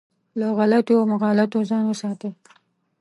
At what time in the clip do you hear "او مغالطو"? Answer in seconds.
1.01-1.59